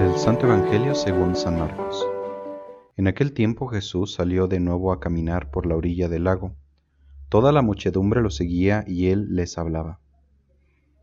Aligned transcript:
Del 0.00 0.16
Santo 0.16 0.46
Evangelio 0.46 0.96
según 0.96 1.36
San 1.36 1.60
Marcos. 1.60 2.04
En 2.96 3.06
aquel 3.06 3.34
tiempo 3.34 3.68
Jesús 3.68 4.14
salió 4.14 4.48
de 4.48 4.58
nuevo 4.58 4.92
a 4.92 4.98
caminar 4.98 5.52
por 5.52 5.66
la 5.66 5.76
orilla 5.76 6.08
del 6.08 6.24
lago. 6.24 6.56
Toda 7.28 7.52
la 7.52 7.62
muchedumbre 7.62 8.20
lo 8.20 8.30
seguía 8.30 8.84
y 8.88 9.10
él 9.10 9.36
les 9.36 9.58
hablaba. 9.58 10.00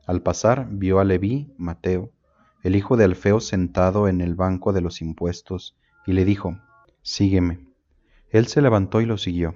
Al 0.06 0.22
pasar 0.22 0.68
vio 0.70 1.00
a 1.00 1.06
Leví, 1.06 1.54
Mateo, 1.58 2.12
el 2.62 2.76
hijo 2.76 2.98
de 2.98 3.06
Alfeo 3.06 3.40
sentado 3.40 4.10
en 4.10 4.20
el 4.20 4.36
banco 4.36 4.74
de 4.74 4.82
los 4.82 5.02
impuestos, 5.02 5.78
y 6.06 6.12
le 6.12 6.26
dijo, 6.26 6.60
Sígueme. 7.04 7.66
Él 8.32 8.48
se 8.48 8.62
levantó 8.62 9.00
y 9.00 9.06
lo 9.06 9.18
siguió. 9.18 9.56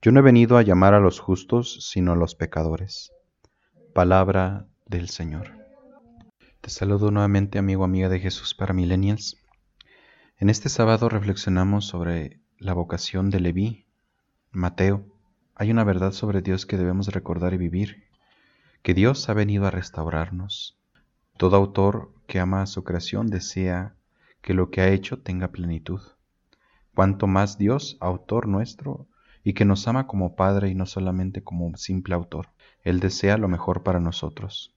Yo 0.00 0.12
no 0.12 0.20
he 0.20 0.22
venido 0.22 0.58
a 0.58 0.62
llamar 0.62 0.94
a 0.94 1.00
los 1.00 1.18
justos, 1.18 1.78
sino 1.80 2.12
a 2.12 2.16
los 2.16 2.36
pecadores. 2.36 3.10
Palabra 3.94 4.64
del 4.86 5.08
Señor. 5.08 5.50
Te 6.60 6.70
saludo 6.70 7.10
nuevamente, 7.10 7.58
amigo, 7.58 7.82
amiga 7.82 8.08
de 8.08 8.20
Jesús 8.20 8.54
para 8.54 8.72
Millennials. 8.72 9.38
En 10.36 10.50
este 10.50 10.68
sábado 10.68 11.08
reflexionamos 11.08 11.86
sobre 11.86 12.38
la 12.58 12.74
vocación 12.74 13.30
de 13.30 13.40
Leví, 13.40 13.86
Mateo. 14.52 15.04
Hay 15.56 15.72
una 15.72 15.82
verdad 15.82 16.12
sobre 16.12 16.42
Dios 16.42 16.64
que 16.64 16.76
debemos 16.76 17.08
recordar 17.08 17.52
y 17.54 17.56
vivir, 17.58 18.04
que 18.82 18.94
Dios 18.94 19.28
ha 19.28 19.34
venido 19.34 19.66
a 19.66 19.72
restaurarnos. 19.72 20.78
Todo 21.38 21.56
autor 21.56 22.12
que 22.28 22.38
ama 22.38 22.62
a 22.62 22.66
su 22.66 22.84
creación 22.84 23.26
desea 23.26 23.96
que 24.42 24.54
lo 24.54 24.70
que 24.70 24.80
ha 24.80 24.90
hecho 24.90 25.18
tenga 25.18 25.48
plenitud. 25.48 26.00
Cuanto 26.94 27.26
más 27.26 27.58
Dios, 27.58 27.96
autor 27.98 28.46
nuestro, 28.46 29.08
y 29.44 29.54
que 29.54 29.64
nos 29.64 29.86
ama 29.88 30.06
como 30.06 30.36
Padre 30.36 30.68
y 30.68 30.74
no 30.74 30.86
solamente 30.86 31.42
como 31.42 31.66
un 31.66 31.76
simple 31.76 32.14
autor. 32.14 32.48
Él 32.82 33.00
desea 33.00 33.36
lo 33.36 33.48
mejor 33.48 33.82
para 33.82 34.00
nosotros. 34.00 34.74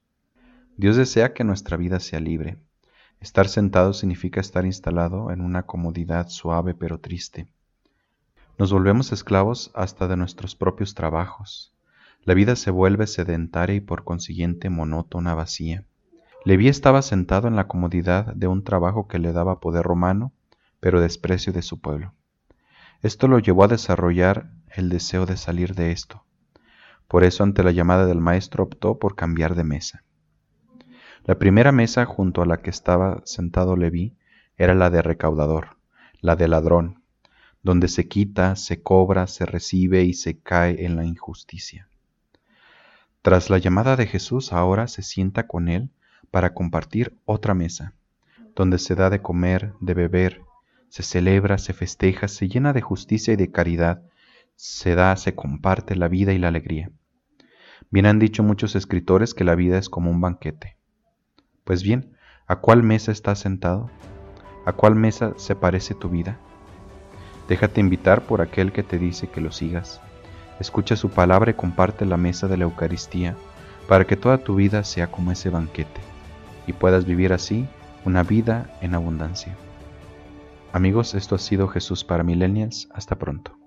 Dios 0.76 0.96
desea 0.96 1.34
que 1.34 1.44
nuestra 1.44 1.76
vida 1.76 2.00
sea 2.00 2.20
libre. 2.20 2.58
Estar 3.20 3.48
sentado 3.48 3.92
significa 3.92 4.40
estar 4.40 4.66
instalado 4.66 5.30
en 5.30 5.40
una 5.40 5.64
comodidad 5.64 6.28
suave 6.28 6.74
pero 6.74 6.98
triste. 6.98 7.46
Nos 8.58 8.72
volvemos 8.72 9.12
esclavos 9.12 9.70
hasta 9.74 10.08
de 10.08 10.16
nuestros 10.16 10.54
propios 10.56 10.94
trabajos. 10.94 11.72
La 12.24 12.34
vida 12.34 12.56
se 12.56 12.70
vuelve 12.70 13.06
sedentaria 13.06 13.76
y 13.76 13.80
por 13.80 14.04
consiguiente 14.04 14.70
monótona, 14.70 15.34
vacía. 15.34 15.84
Leví 16.44 16.68
estaba 16.68 17.02
sentado 17.02 17.48
en 17.48 17.56
la 17.56 17.68
comodidad 17.68 18.34
de 18.34 18.48
un 18.48 18.64
trabajo 18.64 19.06
que 19.06 19.18
le 19.18 19.32
daba 19.32 19.60
poder 19.60 19.84
romano, 19.84 20.32
pero 20.80 21.00
desprecio 21.00 21.52
de 21.52 21.62
su 21.62 21.80
pueblo. 21.80 22.14
Esto 23.02 23.26
lo 23.26 23.40
llevó 23.40 23.64
a 23.64 23.68
desarrollar 23.68 24.50
el 24.70 24.88
deseo 24.88 25.26
de 25.26 25.36
salir 25.36 25.74
de 25.74 25.90
esto. 25.90 26.24
Por 27.08 27.24
eso 27.24 27.42
ante 27.42 27.64
la 27.64 27.72
llamada 27.72 28.06
del 28.06 28.20
maestro 28.20 28.62
optó 28.64 28.98
por 28.98 29.16
cambiar 29.16 29.56
de 29.56 29.64
mesa. 29.64 30.04
La 31.24 31.38
primera 31.38 31.72
mesa 31.72 32.04
junto 32.04 32.42
a 32.42 32.46
la 32.46 32.58
que 32.62 32.70
estaba 32.70 33.20
sentado 33.24 33.76
Leví 33.76 34.16
era 34.56 34.74
la 34.74 34.88
de 34.88 35.02
recaudador, 35.02 35.76
la 36.20 36.36
de 36.36 36.46
ladrón, 36.46 37.02
donde 37.62 37.88
se 37.88 38.06
quita, 38.06 38.54
se 38.56 38.82
cobra, 38.82 39.26
se 39.26 39.46
recibe 39.46 40.04
y 40.04 40.14
se 40.14 40.38
cae 40.38 40.84
en 40.84 40.96
la 40.96 41.04
injusticia. 41.04 41.88
Tras 43.20 43.50
la 43.50 43.58
llamada 43.58 43.96
de 43.96 44.06
Jesús 44.06 44.52
ahora 44.52 44.88
se 44.88 45.02
sienta 45.02 45.46
con 45.46 45.68
él 45.68 45.90
para 46.30 46.54
compartir 46.54 47.18
otra 47.24 47.54
mesa, 47.54 47.94
donde 48.54 48.78
se 48.78 48.94
da 48.94 49.10
de 49.10 49.22
comer, 49.22 49.74
de 49.80 49.94
beber, 49.94 50.42
se 50.92 51.02
celebra, 51.02 51.56
se 51.56 51.72
festeja, 51.72 52.28
se 52.28 52.48
llena 52.48 52.74
de 52.74 52.82
justicia 52.82 53.32
y 53.32 53.36
de 53.36 53.50
caridad, 53.50 54.02
se 54.56 54.94
da, 54.94 55.16
se 55.16 55.34
comparte 55.34 55.96
la 55.96 56.06
vida 56.06 56.34
y 56.34 56.38
la 56.38 56.48
alegría. 56.48 56.90
Bien 57.90 58.04
han 58.04 58.18
dicho 58.18 58.42
muchos 58.42 58.76
escritores 58.76 59.32
que 59.32 59.42
la 59.42 59.54
vida 59.54 59.78
es 59.78 59.88
como 59.88 60.10
un 60.10 60.20
banquete. 60.20 60.76
Pues 61.64 61.82
bien, 61.82 62.14
¿a 62.46 62.56
cuál 62.56 62.82
mesa 62.82 63.10
estás 63.10 63.38
sentado? 63.38 63.90
¿A 64.66 64.74
cuál 64.74 64.94
mesa 64.94 65.32
se 65.38 65.56
parece 65.56 65.94
tu 65.94 66.10
vida? 66.10 66.36
Déjate 67.48 67.80
invitar 67.80 68.26
por 68.26 68.42
aquel 68.42 68.70
que 68.70 68.82
te 68.82 68.98
dice 68.98 69.28
que 69.28 69.40
lo 69.40 69.50
sigas. 69.50 70.02
Escucha 70.60 70.94
su 70.94 71.08
palabra 71.08 71.52
y 71.52 71.54
comparte 71.54 72.04
la 72.04 72.18
mesa 72.18 72.48
de 72.48 72.58
la 72.58 72.64
Eucaristía 72.64 73.34
para 73.88 74.06
que 74.06 74.18
toda 74.18 74.44
tu 74.44 74.56
vida 74.56 74.84
sea 74.84 75.06
como 75.06 75.32
ese 75.32 75.48
banquete 75.48 76.02
y 76.66 76.74
puedas 76.74 77.06
vivir 77.06 77.32
así 77.32 77.66
una 78.04 78.22
vida 78.24 78.76
en 78.82 78.94
abundancia. 78.94 79.56
Amigos, 80.72 81.14
esto 81.14 81.34
ha 81.34 81.38
sido 81.38 81.68
Jesús 81.68 82.02
para 82.02 82.24
Millennials. 82.24 82.88
Hasta 82.94 83.18
pronto. 83.18 83.61